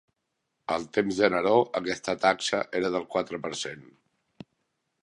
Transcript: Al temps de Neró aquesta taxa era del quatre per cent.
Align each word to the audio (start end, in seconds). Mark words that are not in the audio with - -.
Al 0.75 0.87
temps 0.95 1.19
de 1.23 1.29
Neró 1.33 1.53
aquesta 1.81 2.17
taxa 2.25 2.63
era 2.81 2.93
del 2.99 3.07
quatre 3.15 3.43
per 3.47 3.55
cent. 3.63 3.87